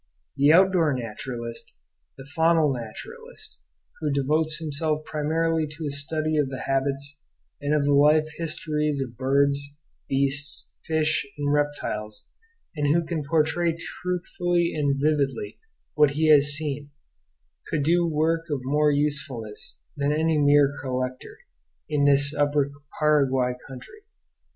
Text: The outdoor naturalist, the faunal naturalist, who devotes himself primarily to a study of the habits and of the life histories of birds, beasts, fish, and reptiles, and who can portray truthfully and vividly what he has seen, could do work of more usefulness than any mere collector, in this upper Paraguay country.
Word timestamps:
The 0.35 0.51
outdoor 0.51 0.95
naturalist, 0.95 1.75
the 2.17 2.27
faunal 2.35 2.73
naturalist, 2.73 3.61
who 3.99 4.09
devotes 4.11 4.57
himself 4.57 5.03
primarily 5.05 5.67
to 5.67 5.85
a 5.85 5.91
study 5.91 6.37
of 6.37 6.49
the 6.49 6.61
habits 6.61 7.19
and 7.61 7.75
of 7.75 7.85
the 7.85 7.93
life 7.93 8.27
histories 8.39 8.99
of 8.99 9.15
birds, 9.15 9.59
beasts, 10.09 10.75
fish, 10.87 11.27
and 11.37 11.53
reptiles, 11.53 12.25
and 12.75 12.87
who 12.87 13.05
can 13.05 13.23
portray 13.23 13.77
truthfully 13.77 14.73
and 14.73 14.99
vividly 14.99 15.59
what 15.93 16.09
he 16.17 16.31
has 16.31 16.55
seen, 16.55 16.89
could 17.67 17.83
do 17.83 18.07
work 18.07 18.47
of 18.49 18.61
more 18.63 18.89
usefulness 18.91 19.81
than 19.95 20.11
any 20.11 20.39
mere 20.39 20.73
collector, 20.81 21.37
in 21.87 22.05
this 22.05 22.33
upper 22.33 22.71
Paraguay 22.99 23.53
country. 23.67 24.01